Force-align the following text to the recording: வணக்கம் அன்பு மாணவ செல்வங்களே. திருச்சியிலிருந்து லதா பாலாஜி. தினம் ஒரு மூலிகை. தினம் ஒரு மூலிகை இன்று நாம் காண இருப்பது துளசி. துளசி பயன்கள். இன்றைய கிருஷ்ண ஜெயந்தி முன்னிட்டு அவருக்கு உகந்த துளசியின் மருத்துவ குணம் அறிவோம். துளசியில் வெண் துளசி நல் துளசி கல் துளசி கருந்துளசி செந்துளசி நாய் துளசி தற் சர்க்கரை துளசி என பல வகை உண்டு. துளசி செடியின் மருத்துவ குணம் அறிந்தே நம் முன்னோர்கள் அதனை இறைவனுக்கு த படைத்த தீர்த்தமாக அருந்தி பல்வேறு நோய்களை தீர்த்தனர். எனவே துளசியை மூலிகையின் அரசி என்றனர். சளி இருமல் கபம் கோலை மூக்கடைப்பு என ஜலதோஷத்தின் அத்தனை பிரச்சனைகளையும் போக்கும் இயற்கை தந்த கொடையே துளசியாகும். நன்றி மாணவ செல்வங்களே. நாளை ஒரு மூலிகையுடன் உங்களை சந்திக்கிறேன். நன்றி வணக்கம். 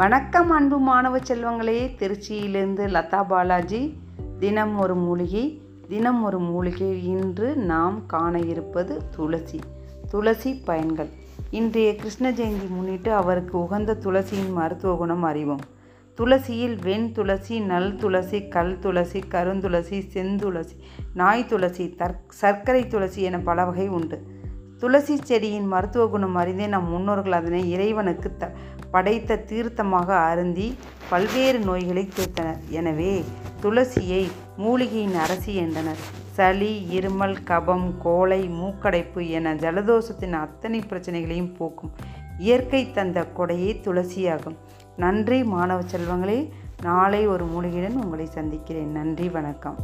வணக்கம் 0.00 0.50
அன்பு 0.50 0.78
மாணவ 0.78 1.18
செல்வங்களே. 1.18 1.94
திருச்சியிலிருந்து 1.98 2.88
லதா 2.88 3.26
பாலாஜி. 3.26 3.98
தினம் 4.38 4.78
ஒரு 4.78 4.94
மூலிகை. 4.94 5.62
தினம் 5.88 6.22
ஒரு 6.22 6.38
மூலிகை 6.38 7.04
இன்று 7.04 7.56
நாம் 7.56 8.06
காண 8.06 8.38
இருப்பது 8.38 9.02
துளசி. 9.10 9.60
துளசி 10.10 10.54
பயன்கள். 10.54 11.08
இன்றைய 11.50 11.96
கிருஷ்ண 11.96 12.30
ஜெயந்தி 12.30 12.68
முன்னிட்டு 12.68 13.12
அவருக்கு 13.14 13.62
உகந்த 13.62 13.98
துளசியின் 14.00 14.52
மருத்துவ 14.52 14.96
குணம் 14.96 15.22
அறிவோம். 15.22 15.60
துளசியில் 16.16 16.82
வெண் 16.82 17.12
துளசி 17.12 17.60
நல் 17.60 17.96
துளசி 17.96 18.48
கல் 18.48 18.78
துளசி 18.78 19.20
கருந்துளசி 19.30 20.02
செந்துளசி 20.12 20.78
நாய் 21.14 21.46
துளசி 21.46 21.94
தற் 21.94 22.20
சர்க்கரை 22.28 22.86
துளசி 22.86 23.22
என 23.22 23.38
பல 23.38 23.64
வகை 23.64 23.88
உண்டு. 23.88 24.26
துளசி 24.82 25.14
செடியின் 25.28 25.66
மருத்துவ 25.72 26.04
குணம் 26.12 26.36
அறிந்தே 26.40 26.66
நம் 26.74 26.86
முன்னோர்கள் 26.92 27.34
அதனை 27.38 27.60
இறைவனுக்கு 27.72 28.28
த 28.42 28.44
படைத்த 28.92 29.36
தீர்த்தமாக 29.50 30.08
அருந்தி 30.28 30.68
பல்வேறு 31.10 31.58
நோய்களை 31.66 32.04
தீர்த்தனர். 32.16 32.60
எனவே 32.78 33.12
துளசியை 33.62 34.22
மூலிகையின் 34.64 35.18
அரசி 35.24 35.52
என்றனர். 35.64 36.00
சளி 36.36 36.72
இருமல் 36.98 37.36
கபம் 37.50 37.86
கோலை 38.04 38.40
மூக்கடைப்பு 38.60 39.22
என 39.38 39.54
ஜலதோஷத்தின் 39.64 40.36
அத்தனை 40.44 40.80
பிரச்சனைகளையும் 40.90 41.52
போக்கும் 41.58 41.92
இயற்கை 42.46 42.82
தந்த 42.98 43.26
கொடையே 43.38 43.70
துளசியாகும். 43.86 44.58
நன்றி 45.04 45.40
மாணவ 45.54 45.80
செல்வங்களே. 45.94 46.40
நாளை 46.82 47.22
ஒரு 47.34 47.46
மூலிகையுடன் 47.54 48.02
உங்களை 48.04 48.28
சந்திக்கிறேன். 48.38 48.92
நன்றி 49.00 49.28
வணக்கம். 49.38 49.78